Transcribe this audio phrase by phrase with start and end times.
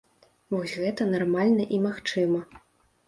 [0.53, 2.41] Вось гэта нармальна і магчыма.